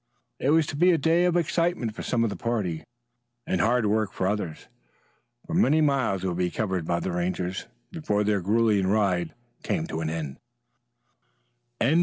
It 0.39 0.49
was 0.49 0.65
to 0.65 0.75
be 0.75 0.89
a 0.91 0.97
day 0.97 1.25
of 1.25 1.37
excitement 1.37 1.93
for 1.93 2.01
some 2.01 2.23
of 2.23 2.31
the 2.31 2.35
party 2.35 2.83
and 3.45 3.61
hard 3.61 3.85
work 3.85 4.11
for 4.13 4.25
others, 4.25 4.67
for 5.45 5.53
many 5.53 5.79
miles 5.79 6.23
would 6.23 6.37
be 6.37 6.49
covered 6.49 6.85
by 6.87 6.99
the 6.99 7.11
Rangers 7.11 7.67
before 7.91 8.23
their 8.23 8.41
grilling 8.41 8.87
ride 8.87 9.35
came 9.61 9.85
to 9.85 10.01
an 10.01 10.09
end. 10.09 10.37